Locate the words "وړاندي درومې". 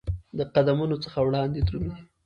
1.21-1.93